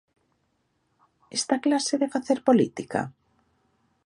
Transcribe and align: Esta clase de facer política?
Esta 1.37 1.55
clase 1.65 1.95
de 2.01 2.11
facer 2.13 2.37
política? 2.47 3.01